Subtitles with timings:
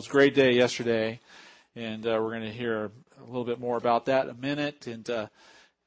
[0.00, 1.20] was a great day yesterday,
[1.76, 4.86] and uh, we're going to hear a little bit more about that in a minute.
[4.86, 5.26] And uh,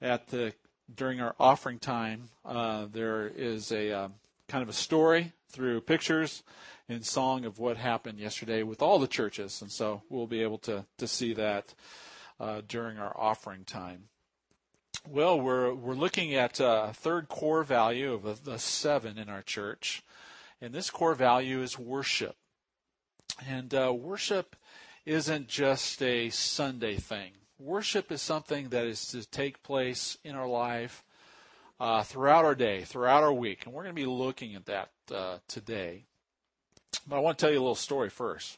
[0.04, 0.54] at the
[0.93, 4.13] during our offering time, uh, there is a um,
[4.47, 6.44] kind of a story through pictures
[6.88, 10.59] and song of what happened yesterday with all the churches, and so we'll be able
[10.59, 11.73] to to see that
[12.39, 14.03] uh, during our offering time.
[15.09, 20.03] Well, we're we're looking at a third core value of the seven in our church,
[20.61, 22.35] and this core value is worship.
[23.48, 24.55] And uh, worship
[25.05, 27.32] isn't just a Sunday thing.
[27.60, 31.04] Worship is something that is to take place in our life
[31.80, 34.90] uh, throughout our day, throughout our week, and we're going to be looking at that
[35.14, 36.05] uh, today.
[37.08, 38.58] But I want to tell you a little story first.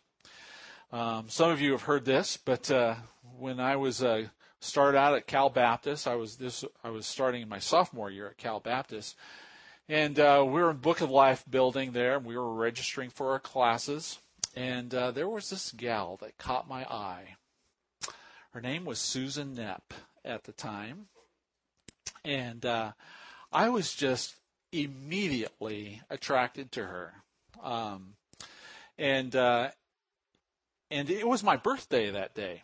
[0.92, 2.96] Um, some of you have heard this, but uh,
[3.40, 4.28] when I was uh,
[4.60, 8.28] started out at Cal Baptist, I was this I was starting in my sophomore year
[8.28, 9.16] at Cal Baptist,
[9.90, 13.32] and uh, we were in Book of Life building there, and we were registering for
[13.32, 14.20] our classes.
[14.56, 17.36] And uh, there was this gal that caught my eye.
[18.52, 19.94] Her name was Susan Knepp
[20.24, 21.08] at the time.
[22.24, 22.94] And uh,
[23.52, 24.36] I was just
[24.72, 27.14] immediately attracted to her.
[27.62, 28.14] Um,
[28.98, 29.70] and uh,
[30.90, 32.64] and it was my birthday that day.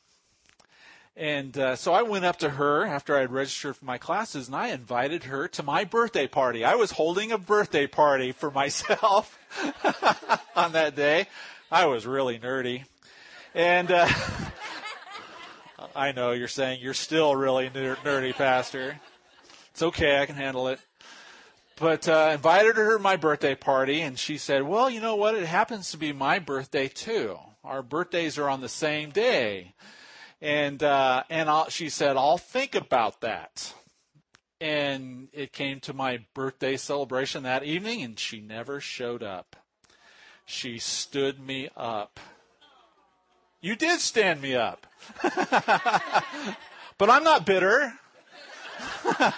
[1.18, 4.48] And uh, so I went up to her after I had registered for my classes
[4.48, 6.64] and I invited her to my birthday party.
[6.64, 9.38] I was holding a birthday party for myself
[10.56, 11.28] on that day.
[11.72, 12.84] I was really nerdy.
[13.56, 14.08] And uh,
[15.96, 19.00] I know you're saying you're still really ner- nerdy, Pastor.
[19.72, 20.82] It's okay, I can handle it.
[21.78, 25.34] But uh, invited her to my birthday party, and she said, "Well, you know what?
[25.34, 27.40] It happens to be my birthday too.
[27.64, 29.74] Our birthdays are on the same day."
[30.42, 33.74] And uh, and I'll, she said, "I'll think about that."
[34.60, 39.56] And it came to my birthday celebration that evening, and she never showed up.
[40.52, 42.20] She stood me up.
[43.62, 44.86] You did stand me up.
[46.98, 47.94] but I'm not bitter.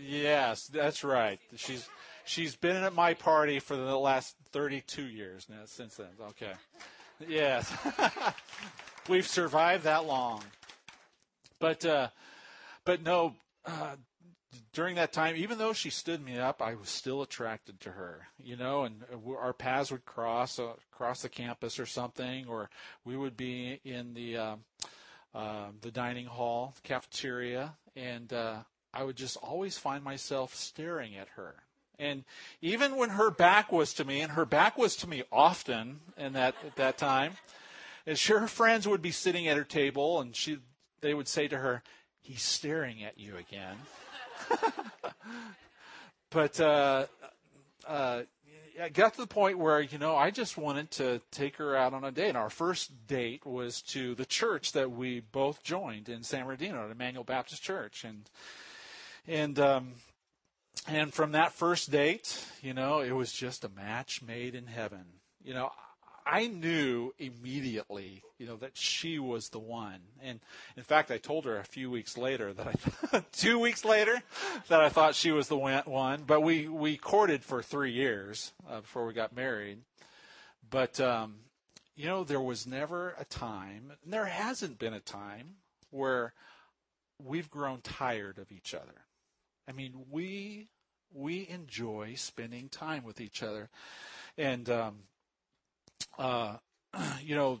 [0.00, 1.40] yes, that's right.
[1.56, 1.88] She's
[2.24, 6.06] she's been at my party for the last 32 years now since then.
[6.28, 6.52] Okay.
[7.26, 7.74] Yes.
[9.08, 10.44] We've survived that long.
[11.58, 12.08] But uh
[12.84, 13.34] but no
[13.64, 13.96] uh
[14.76, 18.28] during that time, even though she stood me up, I was still attracted to her,
[18.44, 22.68] you know, and our paths would cross uh, across the campus or something, or
[23.02, 24.56] we would be in the uh,
[25.34, 28.56] uh, the dining hall, the cafeteria, and uh,
[28.92, 31.54] I would just always find myself staring at her.
[31.98, 32.24] And
[32.60, 36.34] even when her back was to me, and her back was to me often in
[36.34, 37.32] that at that time,
[38.06, 40.58] and sure her friends would be sitting at her table, and she
[41.00, 41.82] they would say to her,
[42.20, 43.78] "He's staring at you again."
[46.30, 47.06] but uh,
[47.86, 48.22] uh,
[48.80, 51.94] I got to the point where you know I just wanted to take her out
[51.94, 52.30] on a date.
[52.30, 56.84] And our first date was to the church that we both joined in San Bernardino,
[56.84, 58.28] at Emmanuel Baptist Church, and
[59.26, 59.94] and um,
[60.86, 65.04] and from that first date, you know, it was just a match made in heaven.
[65.42, 65.70] You know,
[66.26, 70.00] I knew immediately, you know, that she was the one.
[70.20, 70.40] And
[70.76, 72.66] in fact, I told her a few weeks later that
[73.12, 74.20] I, two weeks later,
[74.66, 76.24] that I thought she was the one.
[76.26, 79.78] But we we courted for three years uh, before we got married.
[80.68, 81.36] But um,
[81.94, 85.54] you know, there was never a time, and there hasn't been a time
[85.90, 86.34] where
[87.22, 89.06] we've grown tired of each other.
[89.68, 90.66] I mean, we
[91.14, 93.70] we enjoy spending time with each other,
[94.36, 94.96] and um,
[96.18, 96.56] uh,
[97.22, 97.60] you know,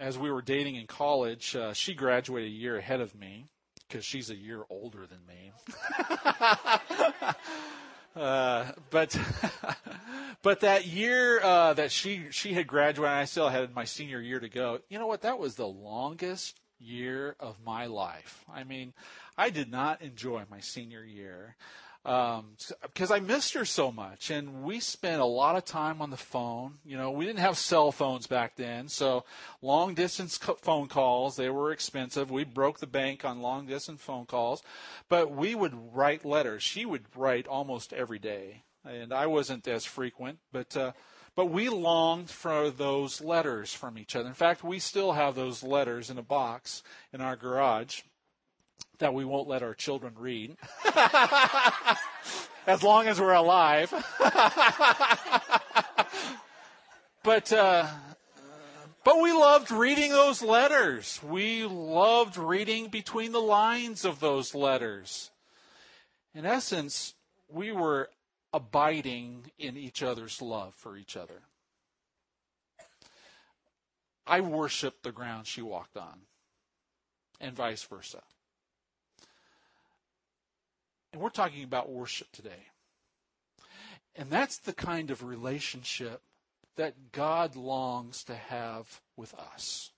[0.00, 3.46] as we were dating in college, uh, she graduated a year ahead of me
[3.88, 5.52] because she's a year older than me.
[8.16, 9.16] uh, but
[10.42, 14.40] but that year uh, that she she had graduated, I still had my senior year
[14.40, 14.80] to go.
[14.88, 15.22] You know what?
[15.22, 18.44] That was the longest year of my life.
[18.52, 18.92] I mean,
[19.38, 21.56] I did not enjoy my senior year
[22.04, 26.10] um, because I missed her so much, and we spent a lot of time on
[26.10, 26.74] the phone.
[26.84, 29.24] You know, we didn't have cell phones back then, so
[29.62, 32.30] long distance phone calls they were expensive.
[32.30, 34.62] We broke the bank on long distance phone calls,
[35.08, 36.62] but we would write letters.
[36.62, 40.76] She would write almost every day, and I wasn't as frequent, but.
[40.76, 40.92] Uh,
[41.36, 44.28] but we longed for those letters from each other.
[44.28, 48.02] In fact, we still have those letters in a box in our garage
[48.98, 50.56] that we won't let our children read.
[52.66, 53.90] as long as we're alive.
[57.22, 57.86] but uh,
[59.04, 61.20] but we loved reading those letters.
[61.22, 65.30] We loved reading between the lines of those letters.
[66.34, 67.14] In essence,
[67.48, 68.08] we were
[68.52, 71.42] abiding in each other's love for each other.
[74.26, 76.20] I worshiped the ground she walked on,
[77.40, 78.22] and vice versa.
[81.14, 82.66] And we're talking about worship today.
[84.16, 86.22] And that's the kind of relationship
[86.74, 89.92] that God longs to have with us.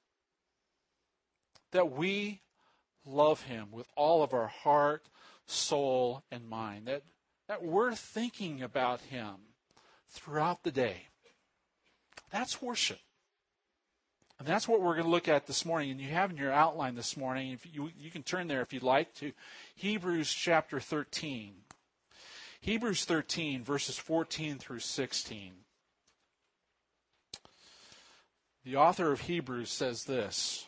[1.72, 2.42] That we
[3.06, 5.08] love Him with all of our heart,
[5.46, 6.86] soul, and mind.
[6.86, 7.02] That,
[7.48, 9.36] that we're thinking about Him
[10.10, 11.04] throughout the day.
[12.30, 13.00] That's worship.
[14.38, 15.90] And that's what we're going to look at this morning.
[15.90, 18.72] And you have in your outline this morning, if you, you can turn there if
[18.72, 19.32] you'd like to
[19.74, 21.54] Hebrews chapter 13.
[22.60, 25.52] Hebrews 13, verses 14 through 16.
[28.64, 30.66] The author of Hebrews says this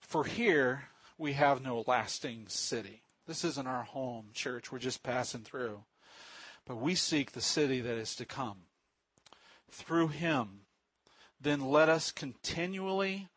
[0.00, 0.84] For here
[1.18, 3.02] we have no lasting city.
[3.26, 4.72] This isn't our home church.
[4.72, 5.82] We're just passing through.
[6.66, 8.58] But we seek the city that is to come.
[9.70, 10.60] Through him,
[11.40, 13.28] then let us continually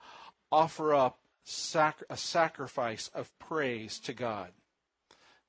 [0.52, 4.52] offer up sac- a sacrifice of praise to God.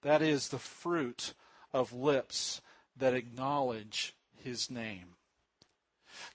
[0.02, 1.34] That is the fruit
[1.72, 2.60] of lips
[2.96, 5.16] that acknowledge his name.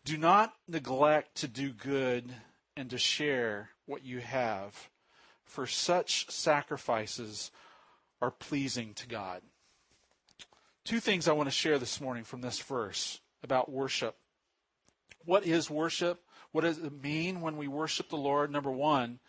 [0.04, 2.34] Do not neglect to do good
[2.76, 4.90] and to share what you have,
[5.46, 7.52] for such sacrifices
[8.22, 9.42] are pleasing to God.
[10.84, 14.18] Two things I want to share this morning from this verse about worship.
[15.30, 16.22] What is worship?
[16.52, 18.52] What does it mean when we worship the Lord?
[18.52, 19.20] Number one,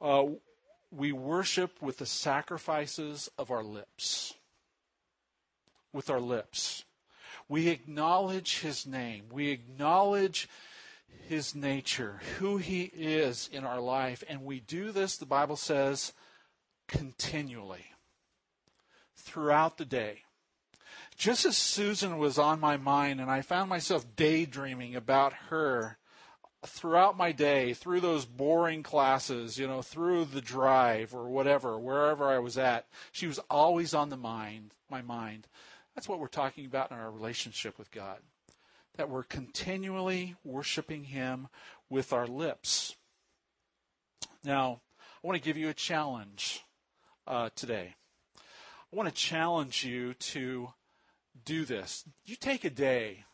[0.00, 0.24] uh,
[0.90, 4.34] we worship with the sacrifices of our lips
[5.94, 6.84] with our lips.
[7.48, 9.26] We acknowledge his name.
[9.30, 10.48] We acknowledge
[11.28, 14.24] his nature, who he is in our life.
[14.28, 16.12] And we do this, the Bible says,
[16.88, 17.86] continually
[19.16, 20.23] throughout the day.
[21.16, 25.96] Just as Susan was on my mind and I found myself daydreaming about her
[26.66, 32.28] throughout my day, through those boring classes, you know, through the drive or whatever, wherever
[32.28, 35.46] I was at, she was always on the mind, my mind.
[35.94, 38.18] That's what we're talking about in our relationship with God.
[38.96, 41.48] That we're continually worshiping Him
[41.88, 42.96] with our lips.
[44.42, 46.64] Now, I want to give you a challenge
[47.26, 47.94] uh, today.
[48.36, 50.72] I want to challenge you to
[51.44, 52.04] do this.
[52.24, 53.24] You take a day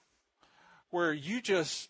[0.90, 1.88] where you just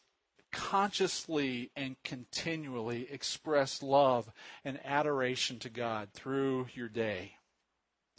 [0.52, 4.30] consciously and continually express love
[4.64, 7.34] and adoration to God through your day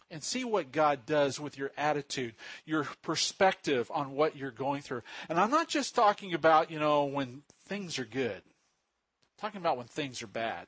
[0.10, 2.36] and see what God does with your attitude,
[2.66, 5.02] your perspective on what you're going through.
[5.30, 8.42] And I'm not just talking about, you know, when things are good.
[8.42, 10.68] I'm talking about when things are bad.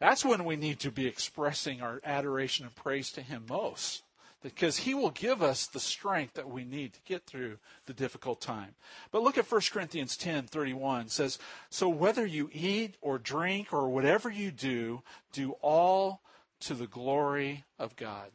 [0.00, 4.02] That's when we need to be expressing our adoration and praise to Him most.
[4.42, 8.40] Because He will give us the strength that we need to get through the difficult
[8.40, 8.74] time.
[9.10, 11.38] But look at 1 Corinthians 10 31 says,
[11.70, 15.02] So whether you eat or drink or whatever you do,
[15.32, 16.22] do all
[16.60, 18.30] to the glory of God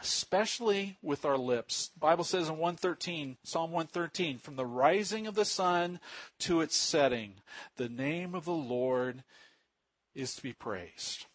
[0.00, 1.90] especially with our lips.
[1.94, 6.00] The Bible says in 113, Psalm 113, from the rising of the sun
[6.40, 7.34] to its setting,
[7.76, 9.22] the name of the Lord
[10.14, 11.26] is to be praised.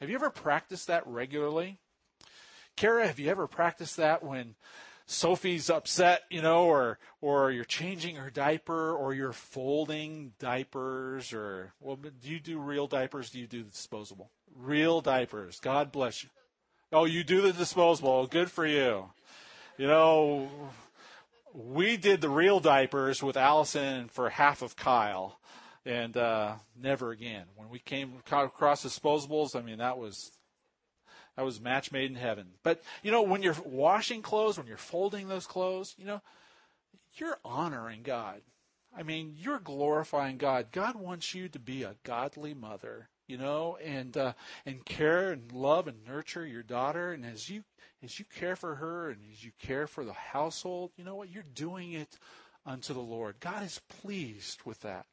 [0.00, 1.78] Have you ever practiced that regularly?
[2.80, 4.54] Kara, have you ever practiced that when
[5.04, 11.74] Sophie's upset, you know, or or you're changing her diaper, or you're folding diapers, or
[11.78, 13.28] well, do you do real diapers?
[13.28, 14.30] Do you do disposable?
[14.56, 15.60] Real diapers.
[15.60, 16.30] God bless you.
[16.90, 18.26] Oh, you do the disposable.
[18.26, 19.10] Good for you.
[19.76, 20.48] You know,
[21.52, 25.38] we did the real diapers with Allison for half of Kyle,
[25.84, 27.44] and uh, never again.
[27.56, 30.30] When we came across disposables, I mean that was
[31.36, 32.46] that was match made in heaven.
[32.62, 36.20] But you know, when you're washing clothes, when you're folding those clothes, you know,
[37.14, 38.40] you're honoring God.
[38.96, 40.66] I mean, you're glorifying God.
[40.72, 44.32] God wants you to be a godly mother you know, and uh,
[44.66, 47.12] and care and love and nurture your daughter.
[47.12, 47.62] And as you
[48.02, 51.30] as you care for her and as you care for the household, you know what?
[51.30, 52.18] You're doing it
[52.66, 53.36] unto the Lord.
[53.38, 55.06] God is pleased with that.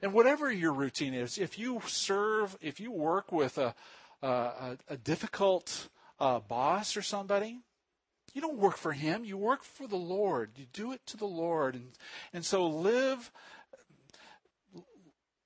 [0.00, 3.74] And whatever your routine is, if you serve, if you work with a
[4.22, 7.60] a, a difficult uh, boss or somebody,
[8.34, 9.24] you don't work for him.
[9.24, 10.52] You work for the Lord.
[10.56, 11.90] You do it to the Lord, and
[12.32, 13.30] and so live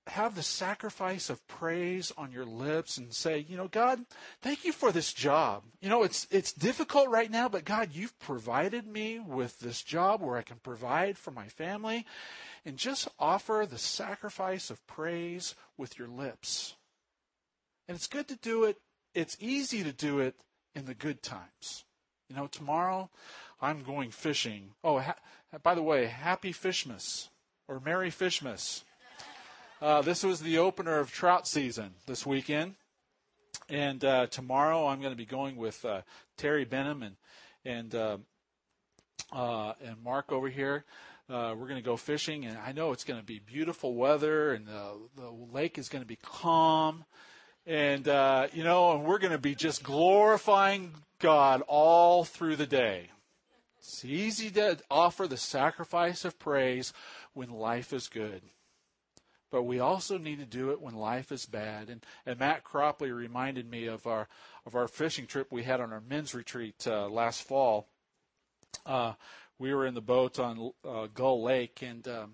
[0.07, 4.05] have the sacrifice of praise on your lips and say, you know, God,
[4.43, 5.63] thank you for this job.
[5.81, 10.21] You know, it's it's difficult right now, but God, you've provided me with this job
[10.21, 12.05] where I can provide for my family
[12.67, 16.75] and just offer the sacrifice of praise with your lips.
[17.89, 18.79] And it's good to do it.
[19.15, 20.35] It's easy to do it
[20.75, 21.85] in the good times.
[22.29, 23.11] You know, tomorrow
[23.61, 24.71] I'm going fishing.
[24.83, 25.17] Oh, ha-
[25.63, 27.29] by the way, happy Fishmas.
[27.69, 28.83] or Merry Fishmas.
[29.81, 32.75] Uh, this was the opener of trout season this weekend.
[33.69, 36.03] And uh, tomorrow I'm going to be going with uh,
[36.37, 37.17] Terry Benham and
[37.65, 38.19] and uh,
[39.33, 40.85] uh, and Mark over here.
[41.31, 44.53] Uh, we're going to go fishing, and I know it's going to be beautiful weather,
[44.53, 47.07] and the, the lake is going to be calm,
[47.67, 52.67] and uh, you know, and we're going to be just glorifying God all through the
[52.67, 53.11] day.
[53.79, 56.93] It's easy to offer the sacrifice of praise
[57.35, 58.43] when life is good
[59.55, 61.89] but we also need to do it when life is bad.
[61.89, 64.27] And, and Matt Cropley reminded me of our
[64.67, 67.87] of our fishing trip we had on our men's retreat uh, last fall.
[68.85, 69.13] Uh,
[69.61, 72.33] we were in the boat on uh, Gull Lake, and um,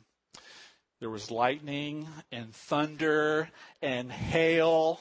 [0.99, 3.51] there was lightning and thunder
[3.83, 4.99] and hail.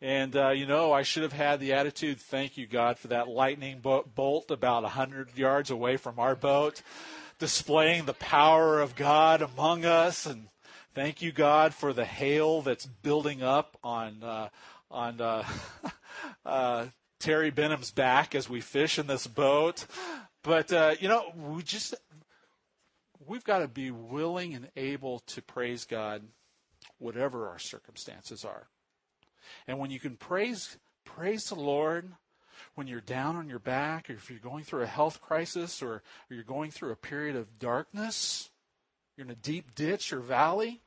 [0.00, 3.28] And uh, you know, I should have had the attitude, "Thank you, God, for that
[3.28, 6.82] lightning bolt about a hundred yards away from our boat,
[7.38, 10.48] displaying the power of God among us." And
[10.96, 14.48] Thank you, God, for the hail that's building up on uh,
[14.90, 15.44] on uh,
[16.46, 16.86] uh,
[17.20, 19.84] Terry Benham's back as we fish in this boat.
[20.42, 21.94] But uh, you know, we just
[23.26, 26.22] we've got to be willing and able to praise God,
[26.96, 28.66] whatever our circumstances are.
[29.66, 32.12] And when you can praise praise the Lord
[32.74, 35.94] when you're down on your back, or if you're going through a health crisis, or,
[35.94, 38.50] or you're going through a period of darkness,
[39.16, 40.82] you're in a deep ditch or valley,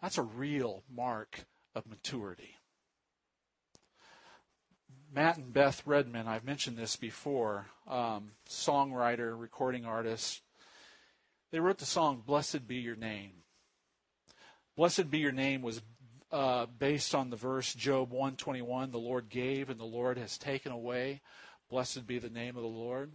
[0.00, 1.44] that's a real mark
[1.74, 2.56] of maturity.
[5.14, 10.40] Matt and Beth Redman, I've mentioned this before, um, songwriter, recording artist.
[11.50, 13.32] They wrote the song "Blessed Be Your Name."
[14.74, 15.82] "Blessed Be Your Name" was
[16.32, 20.72] uh, based on the verse Job 121: "The Lord gave, and the Lord has taken
[20.72, 21.20] away.
[21.68, 23.12] Blessed be the name of the Lord."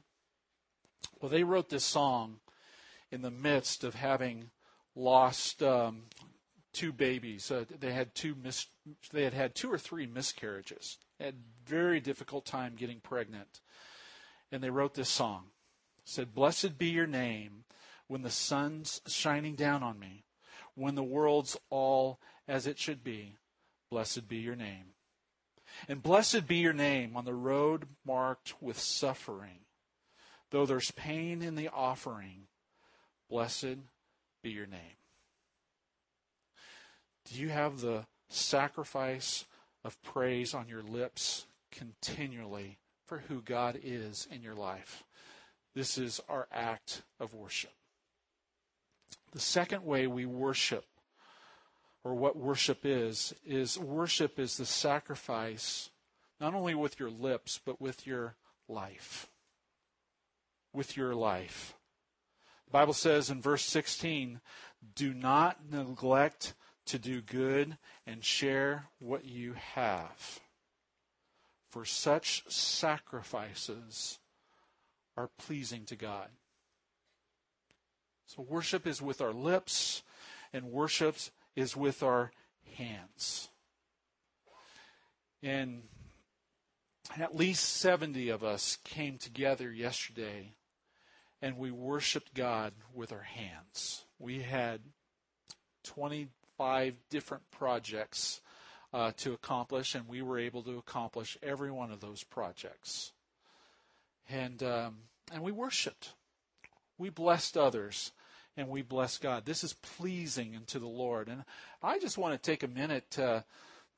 [1.19, 2.39] Well, they wrote this song
[3.11, 4.51] in the midst of having
[4.95, 6.03] lost um,
[6.73, 7.49] two babies.
[7.49, 8.67] Uh, they had two mis-
[9.11, 10.97] they had had two or three miscarriages.
[11.17, 13.61] They had very difficult time getting pregnant,
[14.51, 15.45] and they wrote this song.
[16.03, 17.63] It said, "Blessed be your name
[18.07, 20.23] when the sun's shining down on me,
[20.75, 23.37] when the world's all as it should be.
[23.89, 24.93] Blessed be your name."
[25.87, 29.65] And blessed be your name on the road marked with suffering.
[30.49, 32.47] Though there's pain in the offering,
[33.29, 33.79] blessed
[34.41, 34.97] be your name.
[37.25, 39.45] Do you have the sacrifice
[39.83, 45.03] of praise on your lips continually for who God is in your life?
[45.73, 47.73] This is our act of worship.
[49.31, 50.85] The second way we worship,
[52.07, 55.89] or what worship is, is worship is the sacrifice,
[56.39, 58.33] not only with your lips, but with your
[58.69, 59.27] life.
[60.73, 61.75] With your life.
[62.67, 64.39] The Bible says in verse 16,
[64.95, 66.53] do not neglect
[66.85, 70.39] to do good and share what you have.
[71.71, 74.17] For such sacrifices
[75.17, 76.29] are pleasing to God.
[78.27, 80.03] So worship is with our lips,
[80.53, 81.17] and worship
[81.57, 82.31] is with our
[82.77, 83.49] hands.
[85.41, 85.81] And
[87.19, 90.53] at least 70 of us came together yesterday
[91.41, 94.05] and we worshiped God with our hands.
[94.19, 94.81] We had
[95.83, 98.41] 25 different projects
[98.93, 103.11] uh, to accomplish, and we were able to accomplish every one of those projects.
[104.29, 104.95] And um,
[105.31, 106.13] and we worshipped,
[106.97, 108.11] we blessed others,
[108.57, 109.45] and we bless God.
[109.45, 111.29] This is pleasing unto the Lord.
[111.29, 111.45] And
[111.81, 113.45] I just want to take a minute to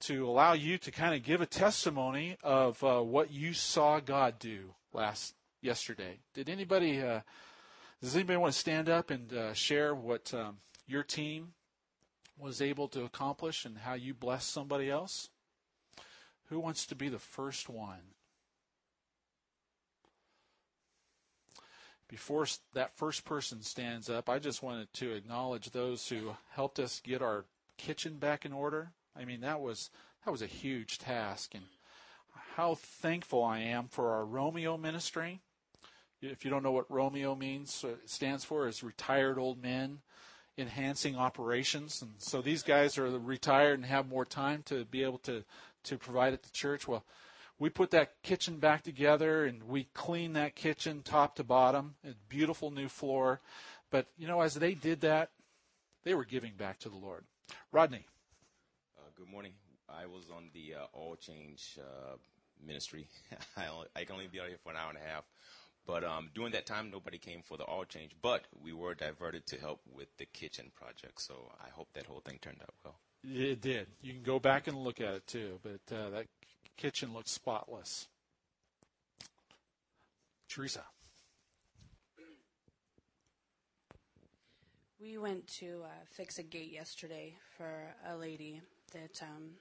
[0.02, 4.40] to allow you to kind of give a testimony of uh, what you saw God
[4.40, 6.20] do last yesterday.
[6.34, 7.02] Did anybody?
[7.02, 7.22] Uh,
[8.02, 11.54] does anybody want to stand up and uh, share what um, your team
[12.38, 15.30] was able to accomplish and how you blessed somebody else?
[16.46, 18.00] Who wants to be the first one?
[22.10, 27.02] Before that first person stands up, I just wanted to acknowledge those who helped us
[27.04, 27.46] get our
[27.78, 28.92] kitchen back in order.
[29.16, 29.92] I mean, that was
[30.26, 31.64] that was a huge task, and
[32.56, 35.40] how thankful I am for our Romeo ministry.
[36.22, 40.00] If you don't know what Romeo means, it stands for is retired old men
[40.58, 42.02] enhancing operations.
[42.02, 45.44] And so these guys are retired and have more time to be able to,
[45.86, 46.88] to provide at the church.
[46.88, 47.06] Well,
[47.60, 51.96] we put that kitchen back together and we cleaned that kitchen top to bottom.
[52.06, 53.42] A beautiful new floor.
[53.92, 55.30] But, you know, as they did that,
[56.04, 57.26] they were giving back to the Lord.
[57.72, 58.06] Rodney.
[58.98, 59.52] Uh, good morning.
[59.90, 62.16] I was on the uh, Oil Change uh,
[62.66, 63.08] ministry.
[63.58, 65.26] I, only, I can only be out here for an hour and a half.
[65.86, 68.12] But um, during that time, nobody came for the oil change.
[68.22, 71.20] But we were diverted to help with the kitchen project.
[71.20, 72.96] So I hope that whole thing turned out well.
[73.24, 73.88] It did.
[74.02, 76.28] You can go back and look at it too, but uh, that
[76.80, 78.08] kitchen looks spotless.
[80.48, 80.84] Teresa.
[85.02, 88.62] We went to uh, fix a gate yesterday for a lady
[88.94, 89.52] that um,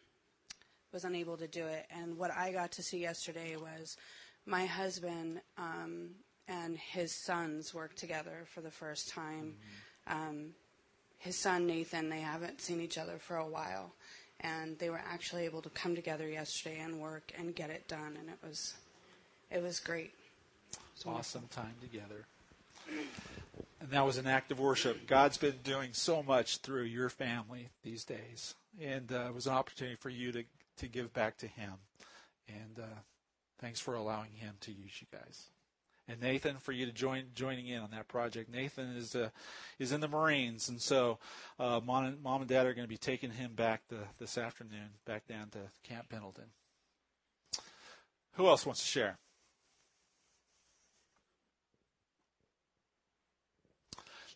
[0.92, 1.86] was unable to do it.
[1.90, 3.96] And what I got to see yesterday was
[4.46, 6.10] my husband um,
[6.46, 9.54] and his sons work together for the first time.
[10.08, 10.28] Mm-hmm.
[10.28, 10.54] Um,
[11.18, 13.92] his son Nathan, they haven't seen each other for a while,
[14.40, 18.16] and they were actually able to come together yesterday and work and get it done,
[18.18, 18.74] and it was
[19.50, 20.12] it was great.
[20.72, 22.26] It was awesome time together.
[23.80, 25.06] And that was an act of worship.
[25.06, 29.54] God's been doing so much through your family these days, and uh, it was an
[29.54, 30.44] opportunity for you to
[30.78, 31.72] to give back to Him.
[32.48, 32.96] And uh,
[33.58, 35.48] thanks for allowing Him to use you guys
[36.08, 38.50] and Nathan for you to join joining in on that project.
[38.50, 39.28] Nathan is uh,
[39.78, 41.18] is in the Marines, and so
[41.58, 44.38] uh, mom, and, mom and dad are going to be taking him back the, this
[44.38, 46.46] afternoon back down to Camp Pendleton.
[48.32, 49.18] Who else wants to share?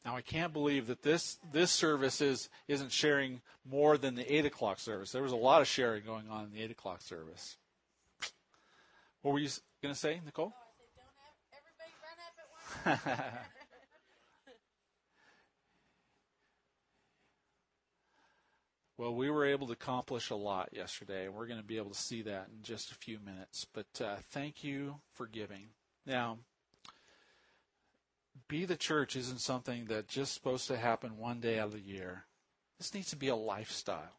[0.05, 4.45] Now I can't believe that this this service is isn't sharing more than the eight
[4.45, 5.13] o'clock service.
[5.13, 7.57] There was a lot of sharing going on in the eight o'clock service.
[9.23, 9.49] What were you
[9.81, 10.53] going to say, Nicole?
[18.99, 21.91] well, we were able to accomplish a lot yesterday, and we're going to be able
[21.91, 23.67] to see that in just a few minutes.
[23.73, 25.69] But uh, thank you for giving.
[26.07, 26.39] Now,
[28.49, 31.81] be the church isn't something that's just supposed to happen one day out of the
[31.81, 32.25] year.
[32.79, 34.19] This needs to be a lifestyle.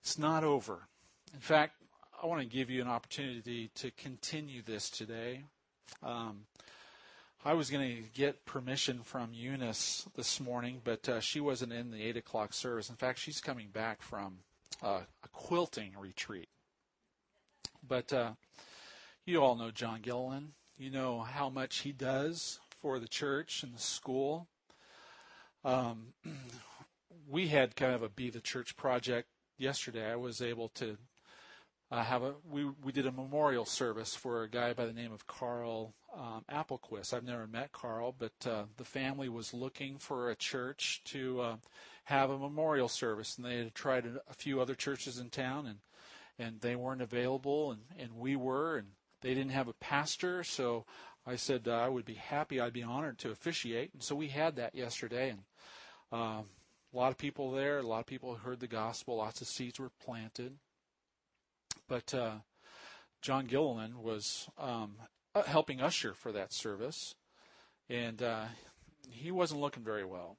[0.00, 0.88] It's not over.
[1.32, 1.74] In fact,
[2.22, 5.44] I want to give you an opportunity to continue this today.
[6.02, 6.46] Um,
[7.46, 11.90] I was going to get permission from Eunice this morning, but uh, she wasn't in
[11.90, 12.88] the 8 o'clock service.
[12.88, 14.38] In fact, she's coming back from
[14.82, 16.48] uh, a quilting retreat.
[17.86, 18.30] But uh,
[19.26, 20.52] you all know John Gilliland.
[20.78, 24.48] You know how much he does for the church and the school.
[25.66, 26.14] Um,
[27.28, 29.28] we had kind of a Be the Church project
[29.58, 30.10] yesterday.
[30.10, 30.96] I was able to
[31.90, 35.12] uh, have a we we did a memorial service for a guy by the name
[35.12, 37.12] of Carl um, Applequist.
[37.12, 41.56] I've never met Carl, but uh, the family was looking for a church to uh,
[42.04, 45.78] have a memorial service, and they had tried a few other churches in town, and
[46.38, 48.88] and they weren't available, and and we were, and
[49.20, 50.84] they didn't have a pastor, so
[51.26, 54.28] I said uh, I would be happy, I'd be honored to officiate, and so we
[54.28, 55.40] had that yesterday, and.
[56.12, 56.44] Um,
[56.92, 59.80] a lot of people there, a lot of people heard the gospel, lots of seeds
[59.80, 60.56] were planted.
[61.88, 62.36] But uh,
[63.20, 64.96] John Gilliland was um,
[65.34, 67.14] uh, helping usher for that service,
[67.88, 68.44] and uh,
[69.10, 70.36] he wasn't looking very well.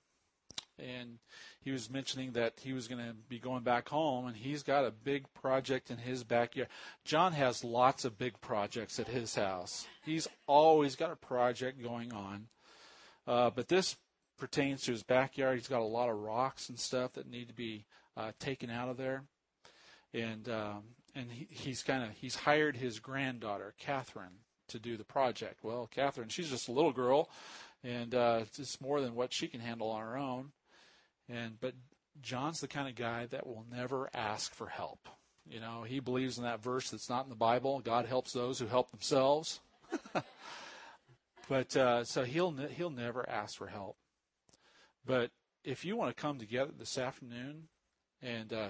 [0.78, 1.20] And
[1.62, 4.86] he was mentioning that he was going to be going back home, and he's got
[4.86, 6.68] a big project in his backyard.
[7.06, 9.88] John has lots of big projects at his house.
[10.04, 12.48] He's always got a project going on.
[13.26, 13.96] Uh, but this
[14.38, 15.58] pertains to his backyard.
[15.58, 17.86] He's got a lot of rocks and stuff that need to be
[18.18, 19.24] uh, taken out of there.
[20.14, 20.84] And um,
[21.16, 25.64] and he, he's kind of he's hired his granddaughter Catherine to do the project.
[25.64, 27.30] Well, Catherine, she's just a little girl,
[27.84, 30.52] and uh, it's more than what she can handle on her own.
[31.30, 31.74] And but
[32.22, 35.08] John's the kind of guy that will never ask for help.
[35.48, 37.80] You know, he believes in that verse that's not in the Bible.
[37.80, 39.60] God helps those who help themselves.
[41.50, 43.98] but uh, so he'll he'll never ask for help.
[45.06, 45.32] But
[45.64, 47.68] if you want to come together this afternoon
[48.22, 48.70] and uh,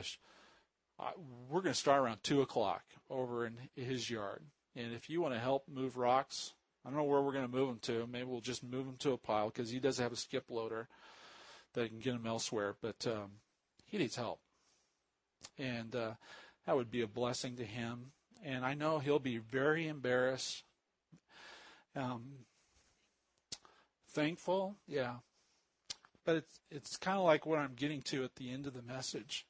[1.50, 4.44] we're going to start around two o'clock over in his yard.
[4.76, 6.54] And if you want to help move rocks,
[6.86, 8.08] I don't know where we're going to move them to.
[8.08, 10.88] Maybe we'll just move them to a pile because he does have a skip loader
[11.74, 12.76] that can get them elsewhere.
[12.82, 13.32] But um,
[13.86, 14.40] he needs help,
[15.58, 16.12] and uh,
[16.66, 18.12] that would be a blessing to him.
[18.44, 20.64] And I know he'll be very embarrassed.
[21.96, 22.46] Um,
[24.12, 25.16] thankful, yeah.
[26.26, 28.82] But it's it's kind of like what I'm getting to at the end of the
[28.82, 29.46] message.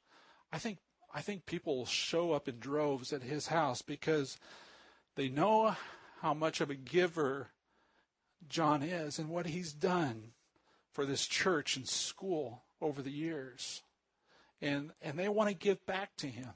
[0.52, 0.78] I think
[1.16, 4.36] I think people show up in droves at his house because
[5.14, 5.74] they know
[6.20, 7.48] how much of a giver
[8.50, 10.32] John is and what he's done
[10.92, 13.80] for this church and school over the years.
[14.60, 16.52] And and they want to give back to him.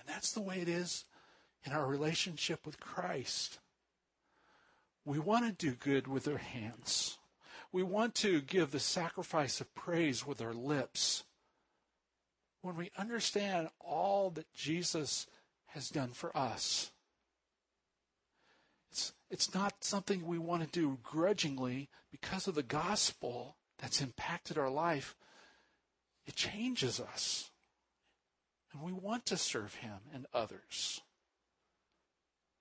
[0.00, 1.04] And that's the way it is
[1.62, 3.60] in our relationship with Christ.
[5.04, 7.16] We want to do good with our hands.
[7.70, 11.22] We want to give the sacrifice of praise with our lips
[12.62, 15.26] when we understand all that Jesus
[15.66, 16.90] has done for us.
[18.90, 24.58] It's, it's not something we want to do grudgingly because of the gospel that's impacted
[24.58, 25.16] our life.
[26.26, 27.50] It changes us.
[28.72, 31.00] And we want to serve Him and others.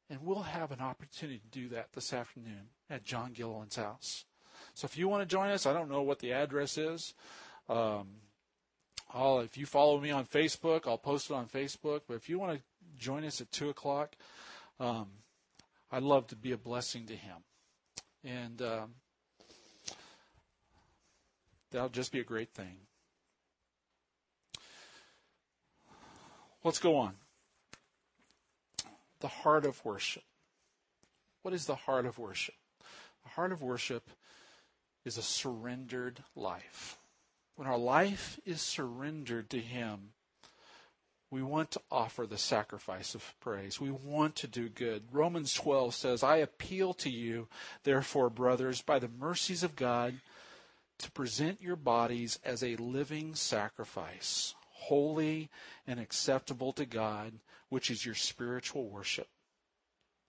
[0.10, 4.26] And we'll have an opportunity to do that this afternoon at John Gilliland's house.
[4.74, 7.14] So if you want to join us, I don't know what the address is.
[7.68, 8.08] Um,
[9.12, 12.02] I'll, if you follow me on Facebook, I'll post it on Facebook.
[12.08, 12.64] But if you want to
[12.98, 14.16] join us at 2 o'clock,
[14.80, 15.08] um,
[15.92, 17.38] I'd love to be a blessing to him.
[18.24, 18.96] And um,
[21.72, 22.76] that'll just be a great thing.
[26.64, 27.16] Let's go on.
[29.22, 30.24] The heart of worship.
[31.42, 32.56] What is the heart of worship?
[33.24, 34.10] The heart of worship
[35.04, 36.99] is a surrendered life.
[37.60, 40.14] When our life is surrendered to Him,
[41.30, 43.82] we want to offer the sacrifice of praise.
[43.82, 45.04] We want to do good.
[45.12, 47.50] Romans 12 says, I appeal to you,
[47.84, 50.22] therefore, brothers, by the mercies of God,
[51.00, 55.50] to present your bodies as a living sacrifice, holy
[55.86, 57.34] and acceptable to God,
[57.68, 59.28] which is your spiritual worship.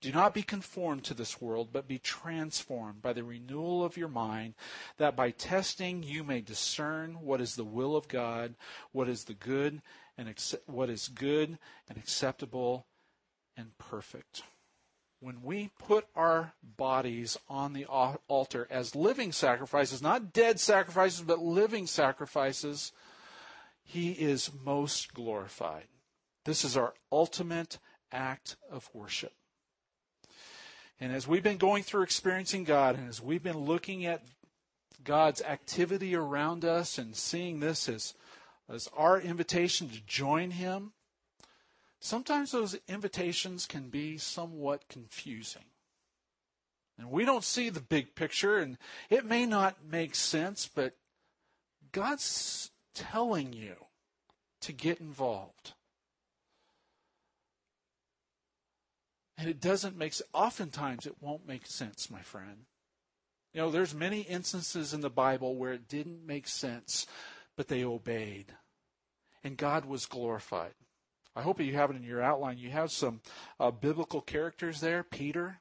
[0.01, 4.09] Do not be conformed to this world, but be transformed by the renewal of your
[4.09, 4.55] mind,
[4.97, 8.55] that by testing you may discern what is the will of God,
[8.93, 9.83] what is the good
[10.17, 10.35] and
[10.67, 11.59] what is good
[11.89, 12.87] and acceptable
[13.57, 14.43] and perfect.
[15.21, 21.41] When we put our bodies on the altar as living sacrifices, not dead sacrifices, but
[21.41, 22.93] living sacrifices,
[23.83, 25.89] he is most glorified.
[26.47, 27.79] This is our ultimate
[28.11, 29.35] act of worship.
[31.01, 34.23] And as we've been going through experiencing God, and as we've been looking at
[35.03, 38.15] God's activity around us and seeing this as,
[38.69, 40.93] as our invitation to join Him,
[42.01, 45.65] sometimes those invitations can be somewhat confusing.
[46.99, 48.77] And we don't see the big picture, and
[49.09, 50.97] it may not make sense, but
[51.93, 53.75] God's telling you
[54.61, 55.73] to get involved.
[59.41, 62.67] And it doesn't make oftentimes it won't make sense, my friend.
[63.55, 67.07] You know, there's many instances in the Bible where it didn't make sense,
[67.57, 68.53] but they obeyed.
[69.43, 70.75] And God was glorified.
[71.35, 72.59] I hope you have it in your outline.
[72.59, 73.23] You have some
[73.59, 75.03] uh, biblical characters there.
[75.03, 75.61] Peter.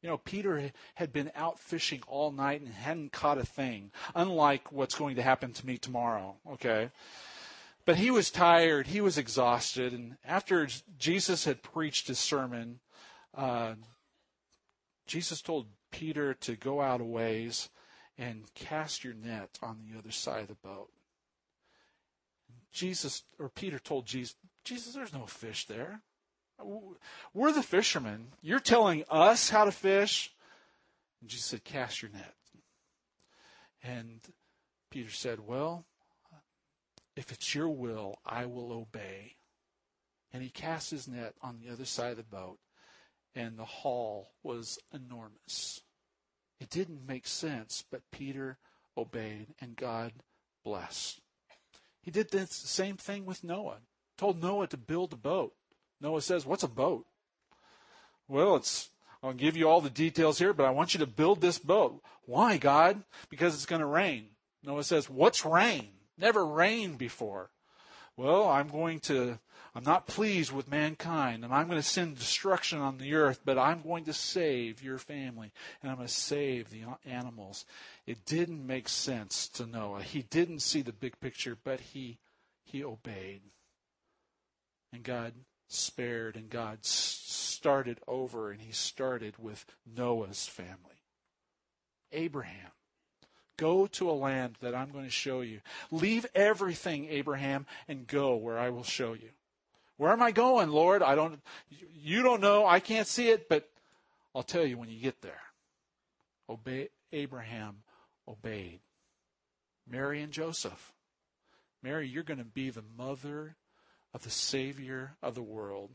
[0.00, 4.72] You know, Peter had been out fishing all night and hadn't caught a thing, unlike
[4.72, 6.90] what's going to happen to me tomorrow, okay?
[7.84, 12.80] But he was tired, he was exhausted, and after Jesus had preached his sermon,
[13.36, 13.74] uh,
[15.06, 17.68] Jesus told Peter to go out a ways
[18.16, 20.90] and cast your net on the other side of the boat.
[22.72, 26.00] Jesus or Peter told Jesus, Jesus, there's no fish there.
[27.32, 28.28] We're the fishermen.
[28.40, 30.32] You're telling us how to fish.
[31.20, 32.34] And Jesus said, cast your net.
[33.82, 34.20] And
[34.90, 35.84] Peter said, well,
[37.16, 39.36] if it's your will, I will obey.
[40.32, 42.58] And he cast his net on the other side of the boat
[43.34, 45.80] and the haul was enormous.
[46.60, 48.58] It didn't make sense, but Peter
[48.96, 50.12] obeyed and God
[50.64, 51.20] blessed.
[52.02, 53.78] He did the same thing with Noah.
[54.16, 55.54] Told Noah to build a boat.
[56.00, 57.06] Noah says, What's a boat?
[58.28, 58.90] Well, it's
[59.22, 62.02] I'll give you all the details here, but I want you to build this boat.
[62.26, 63.02] Why, God?
[63.30, 64.26] Because it's going to rain.
[64.62, 65.88] Noah says, What's rain?
[66.18, 67.50] Never rained before.
[68.16, 69.38] Well, I'm going to
[69.76, 73.58] I'm not pleased with mankind, and I'm going to send destruction on the earth, but
[73.58, 75.50] I'm going to save your family,
[75.82, 77.64] and I'm going to save the animals.
[78.06, 80.02] It didn't make sense to Noah.
[80.02, 82.18] He didn't see the big picture, but he
[82.62, 83.42] he obeyed.
[84.92, 85.32] And God
[85.68, 89.64] spared, and God started over, and he started with
[89.96, 91.02] Noah's family.
[92.12, 92.70] Abraham.
[93.56, 95.60] Go to a land that I'm going to show you.
[95.90, 99.30] Leave everything, Abraham, and go where I will show you.
[99.96, 101.02] Where am I going, Lord?
[101.02, 101.40] I don't,
[101.94, 102.66] you don't know.
[102.66, 103.68] I can't see it, but
[104.34, 105.40] I'll tell you when you get there.
[106.48, 107.76] Obey, Abraham
[108.26, 108.80] obeyed.
[109.88, 110.92] Mary and Joseph.
[111.82, 113.56] Mary, you're going to be the mother
[114.12, 115.90] of the Savior of the world.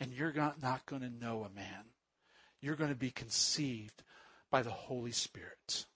[0.00, 1.84] And you're not going to know a man.
[2.60, 4.02] You're going to be conceived
[4.50, 5.86] by the Holy Spirit.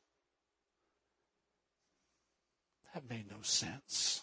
[2.94, 4.22] That made no sense.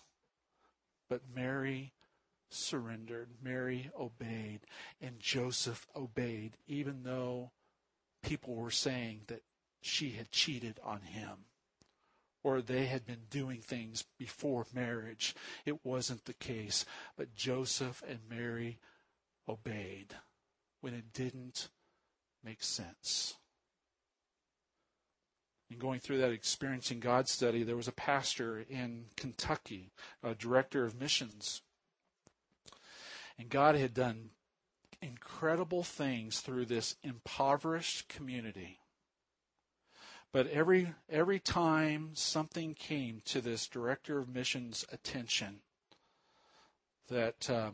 [1.09, 1.91] But Mary
[2.53, 3.29] surrendered.
[3.41, 4.61] Mary obeyed.
[5.01, 7.51] And Joseph obeyed, even though
[8.21, 9.43] people were saying that
[9.81, 11.45] she had cheated on him
[12.43, 15.33] or they had been doing things before marriage.
[15.65, 16.85] It wasn't the case.
[17.17, 18.79] But Joseph and Mary
[19.47, 20.13] obeyed
[20.81, 21.69] when it didn't
[22.43, 23.35] make sense.
[25.69, 30.85] In going through that experiencing God study, there was a pastor in Kentucky, a director
[30.85, 31.61] of missions.
[33.37, 34.29] And God had done
[35.01, 38.79] incredible things through this impoverished community.
[40.31, 45.61] But every every time something came to this director of missions' attention,
[47.07, 47.71] that uh,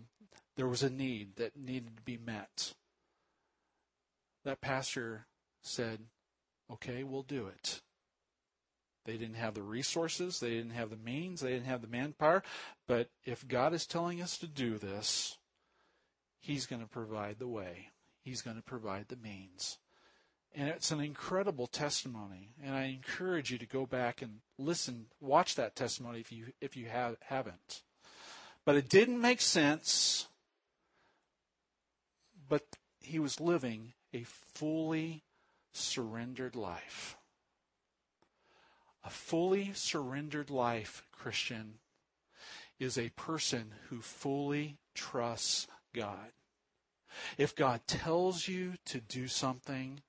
[0.58, 2.74] there was a need that needed to be met,
[4.44, 5.26] that pastor
[5.62, 6.00] said,
[6.70, 7.82] "Okay, we'll do it."
[9.06, 12.44] They didn't have the resources, they didn't have the means, they didn't have the manpower,
[12.88, 15.39] but if God is telling us to do this,
[16.40, 17.90] He's going to provide the way.
[18.22, 19.78] He's going to provide the means.
[20.56, 22.50] And it's an incredible testimony.
[22.64, 26.76] And I encourage you to go back and listen, watch that testimony if you if
[26.76, 27.84] you have, haven't.
[28.66, 30.28] But it didn't make sense.
[32.48, 32.64] But
[33.02, 35.24] he was living a fully
[35.72, 37.16] surrendered life.
[39.04, 41.76] A fully surrendered life, Christian,
[42.80, 46.32] is a person who fully trusts God.
[47.38, 50.02] If God tells you to do something,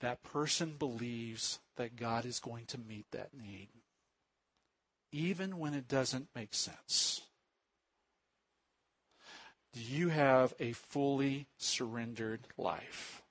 [0.00, 3.68] that person believes that God is going to meet that need,
[5.12, 7.22] even when it doesn't make sense.
[9.72, 13.22] Do you have a fully surrendered life?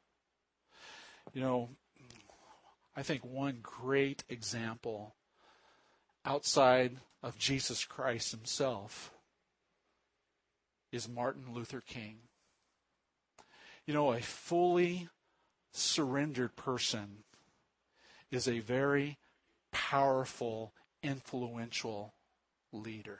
[1.34, 1.70] You know,
[2.96, 5.16] I think one great example
[6.26, 9.12] outside of Jesus Christ himself
[10.92, 12.18] is Martin Luther King.
[13.86, 15.10] You know, a fully
[15.72, 17.24] surrendered person
[18.32, 19.18] is a very
[19.72, 22.14] powerful, influential
[22.72, 23.20] leader.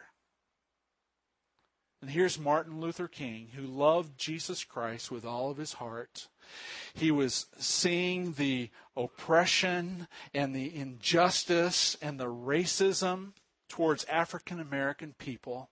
[2.02, 6.30] And here's Martin Luther King, who loved Jesus Christ with all of his heart.
[6.94, 13.34] He was seeing the oppression and the injustice and the racism
[13.68, 15.70] towards African American people.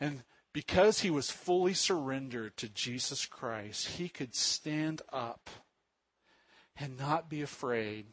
[0.00, 5.50] And because he was fully surrendered to Jesus Christ, he could stand up
[6.76, 8.06] and not be afraid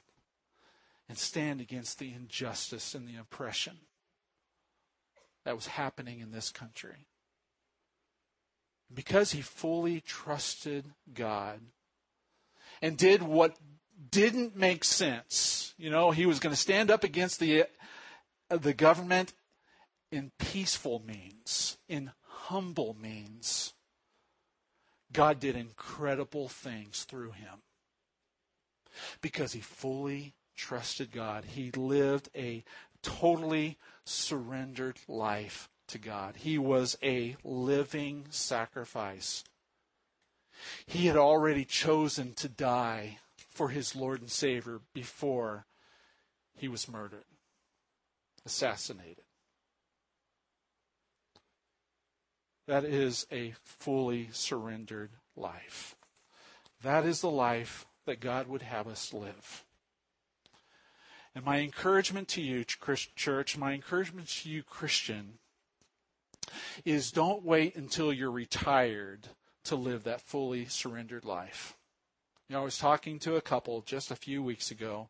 [1.08, 3.78] and stand against the injustice and the oppression
[5.46, 7.08] that was happening in this country.
[8.94, 11.60] Because he fully trusted God
[12.82, 13.56] and did what
[14.12, 15.74] didn't make sense.
[15.78, 17.66] You know, he was going to stand up against the
[18.50, 19.34] the government
[20.12, 22.12] in peaceful means, in
[22.46, 23.74] humble means,
[25.12, 27.64] God did incredible things through him.
[29.22, 31.44] Because he fully trusted God.
[31.46, 32.64] He lived a
[33.02, 36.38] totally surrendered life to God.
[36.38, 39.44] He was a living sacrifice.
[40.86, 45.66] He had already chosen to die for his Lord and Savior before
[46.54, 47.26] he was murdered,
[48.46, 49.25] assassinated.
[52.68, 55.96] That is a fully surrendered life.
[56.82, 59.64] That is the life that God would have us live.
[61.36, 65.40] And my encouragement to you, church, my encouragement to you, Christian,
[66.86, 69.28] is don't wait until you're retired
[69.66, 71.76] to live that fully surrendered life.
[72.48, 75.10] You know, I was talking to a couple just a few weeks ago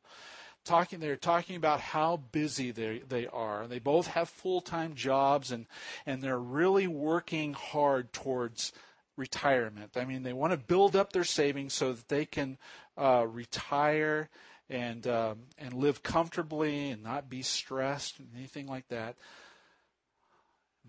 [0.65, 3.63] talking they're talking about how busy they they are.
[3.63, 5.65] and They both have full-time jobs and
[6.05, 8.73] and they're really working hard towards
[9.17, 9.95] retirement.
[9.95, 12.57] I mean, they want to build up their savings so that they can
[12.97, 14.29] uh, retire
[14.69, 19.15] and um, and live comfortably and not be stressed and anything like that.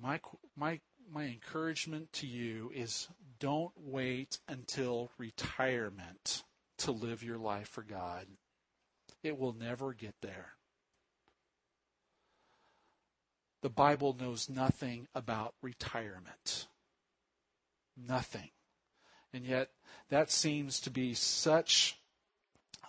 [0.03, 0.21] My
[0.57, 0.81] my
[1.13, 3.09] my encouragement to you is
[3.39, 6.43] don't wait until retirement
[6.79, 8.27] to live your life for God.
[9.23, 10.53] It will never get there.
[13.63, 16.69] The Bible knows nothing about retirement.
[17.97, 18.51] Nothing.
[19.33, 19.71] And yet,
[20.09, 21.99] that seems to be such,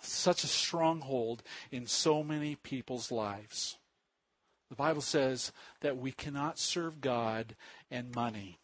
[0.02, 3.76] such a stronghold in so many people's lives.
[4.68, 7.56] The Bible says that we cannot serve God
[7.90, 8.58] and money.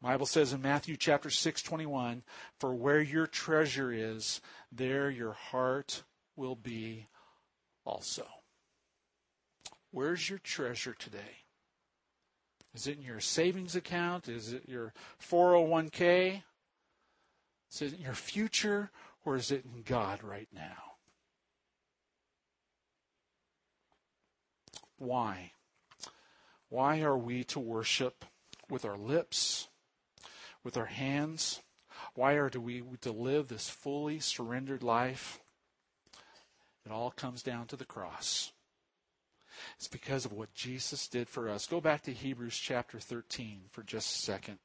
[0.00, 2.22] The Bible says in Matthew chapter 6:21,
[2.60, 6.04] "For where your treasure is, there your heart
[6.38, 7.08] will be
[7.84, 8.24] also.
[9.90, 11.44] Where's your treasure today?
[12.74, 14.28] Is it in your savings account?
[14.28, 16.42] Is it your 401k?
[17.72, 18.90] Is it in your future?
[19.24, 20.94] Or is it in God right now?
[24.98, 25.52] Why?
[26.68, 28.24] Why are we to worship
[28.68, 29.68] with our lips,
[30.62, 31.62] with our hands?
[32.14, 35.40] Why are we to live this fully surrendered life?
[36.88, 38.50] It all comes down to the cross.
[39.76, 41.66] It's because of what Jesus did for us.
[41.66, 44.58] Go back to Hebrews chapter 13 for just a second.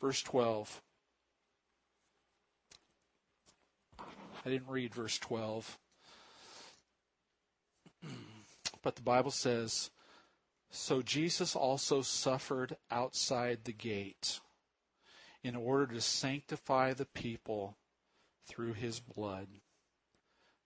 [0.00, 0.82] Verse 12.
[4.00, 5.78] I didn't read verse 12.
[8.82, 9.92] But the Bible says,
[10.70, 14.40] So Jesus also suffered outside the gate
[15.44, 17.76] in order to sanctify the people
[18.48, 19.46] through his blood.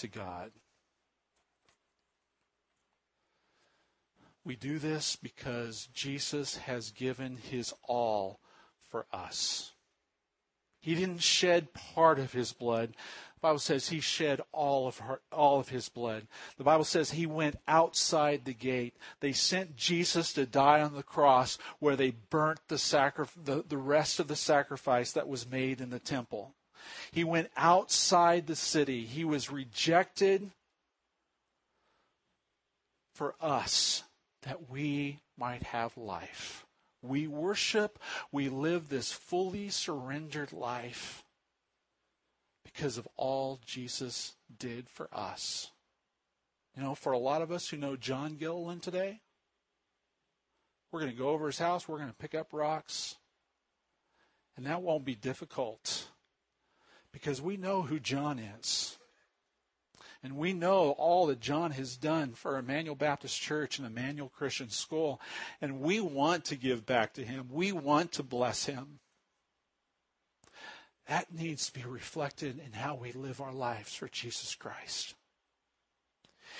[0.00, 0.50] to God.
[4.44, 8.40] We do this because Jesus has given his all
[8.88, 9.72] for us.
[10.80, 12.94] He didn't shed part of his blood.
[13.34, 16.26] The Bible says he shed all of her, all of his blood.
[16.56, 18.96] The Bible says he went outside the gate.
[19.20, 23.76] They sent Jesus to die on the cross where they burnt the, sacri- the, the
[23.76, 26.54] rest of the sacrifice that was made in the temple.
[27.12, 29.04] He went outside the city.
[29.04, 30.50] He was rejected
[33.14, 34.04] for us
[34.42, 36.66] that we might have life.
[37.02, 37.98] We worship,
[38.30, 41.24] we live this fully surrendered life
[42.64, 45.70] because of all Jesus did for us.
[46.76, 49.20] You know, for a lot of us who know John Gilliland today,
[50.92, 53.16] we're going to go over his house, we're going to pick up rocks,
[54.56, 56.06] and that won't be difficult
[57.12, 58.96] because we know who John is.
[60.22, 64.68] And we know all that John has done for Emmanuel Baptist Church and Emmanuel Christian
[64.68, 65.20] School.
[65.62, 67.48] And we want to give back to him.
[67.50, 68.98] We want to bless him.
[71.08, 75.14] That needs to be reflected in how we live our lives for Jesus Christ.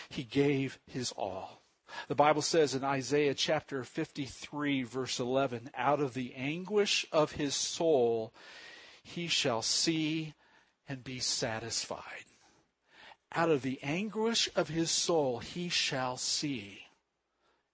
[0.08, 1.62] He gave his all.
[2.08, 7.54] The Bible says in Isaiah chapter 53, verse 11, out of the anguish of his
[7.54, 8.32] soul,
[9.02, 10.34] he shall see
[10.90, 12.24] and be satisfied
[13.32, 16.80] out of the anguish of his soul he shall see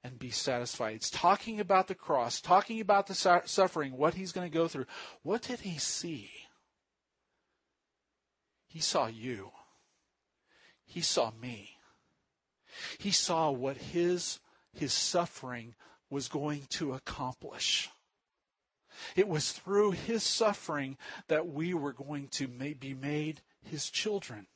[0.05, 0.97] and be satisfied.
[0.97, 4.85] It's talking about the cross, talking about the suffering, what he's going to go through.
[5.23, 6.31] What did he see?
[8.69, 9.51] He saw you.
[10.85, 11.71] He saw me.
[12.99, 14.41] He saw what his,
[14.75, 15.75] his suffering
[16.11, 17.89] was going to accomplish.
[19.15, 20.97] It was through his suffering
[21.29, 24.47] that we were going to be made his children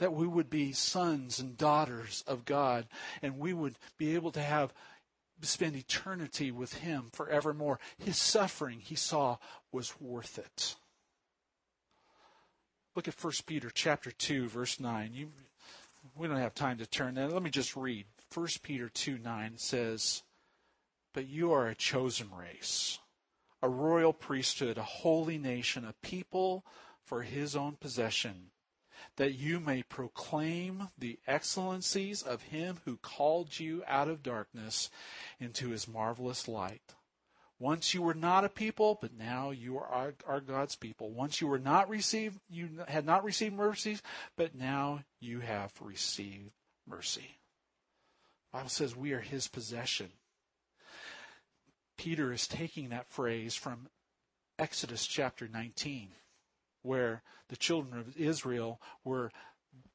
[0.00, 2.88] that we would be sons and daughters of God
[3.20, 4.72] and we would be able to have
[5.42, 7.78] spend eternity with him forevermore.
[7.98, 9.36] His suffering he saw
[9.72, 10.76] was worth it.
[12.96, 15.12] Look at 1 Peter chapter 2 verse 9.
[15.12, 15.30] You,
[16.16, 17.28] we don't have time to turn there.
[17.28, 18.06] Let me just read.
[18.32, 20.22] 1 Peter 2 9 says,
[21.12, 22.99] But you are a chosen race,
[23.62, 26.64] a royal priesthood, a holy nation, a people
[27.04, 28.50] for his own possession
[29.16, 34.90] that you may proclaim the excellencies of him who called you out of darkness
[35.38, 36.94] into his marvelous light.
[37.58, 41.10] Once you were not a people, but now you are, are God's people.
[41.10, 44.00] Once you were not received, you had not received mercies,
[44.36, 46.52] but now you have received
[46.86, 47.38] mercy.
[48.50, 50.10] The Bible says we are his possession.
[52.00, 53.86] Peter is taking that phrase from
[54.58, 56.08] Exodus chapter 19
[56.80, 59.30] where the children of Israel were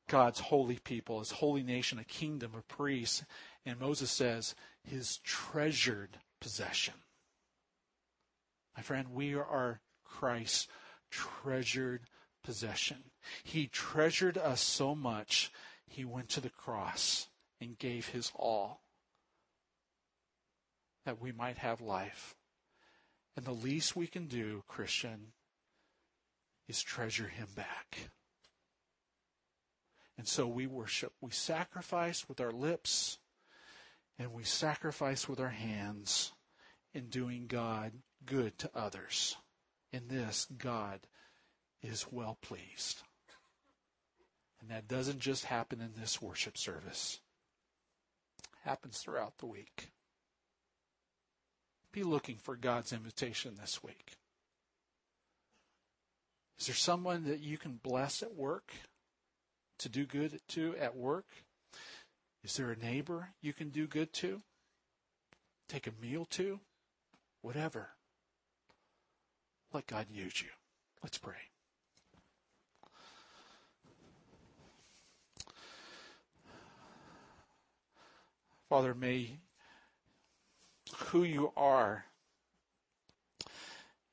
[0.08, 3.26] God's holy people, his holy nation, a kingdom of priests.
[3.66, 6.94] And Moses says, his treasured possession.
[8.78, 10.68] My friend, we are Christ's
[11.10, 12.04] treasured
[12.44, 12.98] possession.
[13.44, 15.52] He treasured us so much,
[15.88, 17.30] he went to the cross
[17.60, 18.85] and gave his all
[21.06, 22.36] that we might have life.
[23.36, 25.34] And the least we can do, Christian,
[26.68, 28.10] is treasure him back.
[30.18, 31.14] And so we worship.
[31.22, 33.18] We sacrifice with our lips
[34.18, 36.32] and we sacrifice with our hands
[36.94, 37.92] in doing God
[38.26, 39.36] good to others.
[39.92, 41.02] In this, God
[41.82, 43.02] is well pleased.
[44.62, 47.20] And that doesn't just happen in this worship service.
[48.40, 49.92] It happens throughout the week.
[51.96, 54.18] Be looking for God's invitation this week.
[56.60, 58.74] Is there someone that you can bless at work,
[59.80, 61.24] to do good to at work?
[62.44, 64.42] Is there a neighbor you can do good to?
[65.70, 66.60] Take a meal to?
[67.42, 67.88] Whatever.
[69.72, 70.50] Let God use you.
[71.02, 71.36] Let's pray.
[78.68, 79.38] Father, may
[80.98, 82.06] who you are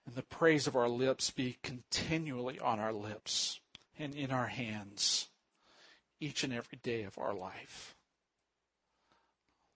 [0.07, 3.61] and the praise of our lips be continually on our lips
[3.99, 5.29] and in our hands
[6.21, 7.95] each and every day of our life.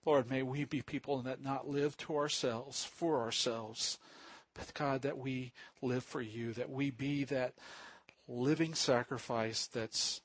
[0.05, 3.99] Lord, may we be people that not live to ourselves, for ourselves,
[4.55, 5.53] but God, that we
[5.83, 7.55] live for you, that we be that
[8.29, 10.21] living sacrifice that's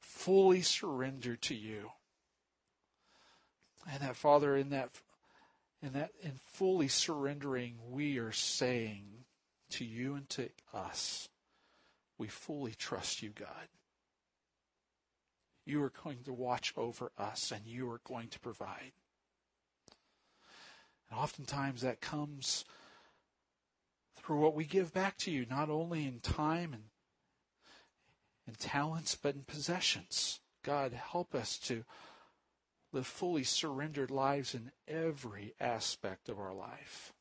[0.00, 1.90] fully surrendered to you.
[3.90, 4.90] And that Father, in that
[5.82, 9.04] in that in fully surrendering, we are saying
[9.70, 11.28] to you and to us,
[12.16, 13.68] we fully trust you, God.
[15.64, 18.92] You are going to watch over us and you are going to provide.
[21.10, 22.64] And oftentimes that comes
[24.16, 26.84] through what we give back to you, not only in time and,
[28.46, 30.40] and talents, but in possessions.
[30.64, 31.84] God, help us to
[32.92, 37.12] live fully surrendered lives in every aspect of our life.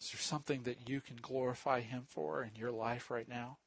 [0.00, 3.58] Is there something that you can glorify Him for in your life right now?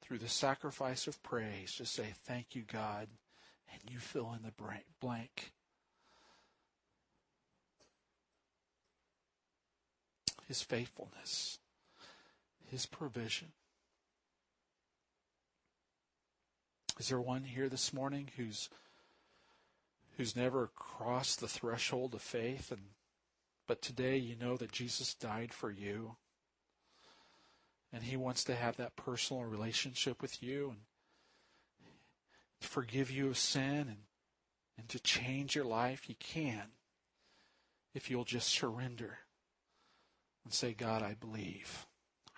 [0.00, 3.08] Through the sacrifice of praise, just say, Thank you, God,
[3.70, 4.54] and you fill in the
[5.00, 5.52] blank.
[10.46, 11.58] His faithfulness,
[12.70, 13.48] His provision.
[16.98, 18.68] Is there one here this morning who's
[20.16, 22.80] who's never crossed the threshold of faith and
[23.68, 26.16] but today you know that Jesus died for you?
[27.92, 30.80] And he wants to have that personal relationship with you and
[32.60, 33.98] forgive you of sin and
[34.76, 36.02] and to change your life.
[36.04, 36.64] He can
[37.94, 39.18] if you'll just surrender
[40.44, 41.86] and say God I believe.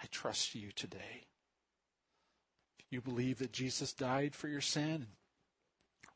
[0.02, 1.24] I trust you today
[2.90, 5.06] you believe that Jesus died for your sin and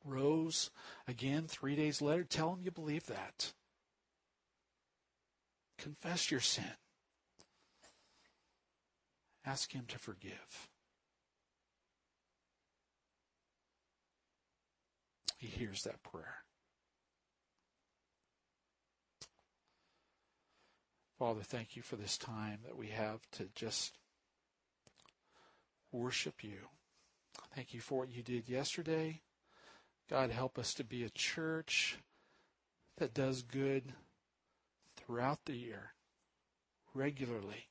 [0.05, 0.71] rose
[1.07, 3.53] again three days later, tell him you believe that.
[5.79, 6.65] Confess your sin.
[9.47, 10.69] Ask him to forgive.
[15.39, 16.37] He hears that prayer.
[21.19, 23.99] Father, thank you for this time that we have to just
[25.95, 26.59] worship you.
[27.55, 29.21] Thank you for what you did yesterday.
[30.11, 31.97] God, help us to be a church
[32.99, 33.85] that does good
[34.97, 35.93] throughout the year,
[36.95, 37.69] regularly.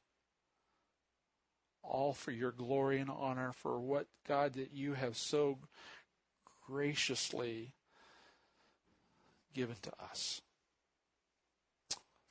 [1.83, 5.59] All for your glory and honor, for what, God, that you have so
[6.65, 7.73] graciously
[9.53, 10.41] given to us.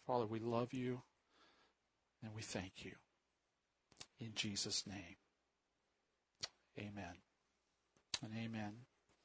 [0.06, 1.02] Father, we love you
[2.22, 2.92] and we thank you.
[4.18, 5.21] In Jesus' name.
[6.78, 7.16] Amen
[8.22, 8.72] and amen.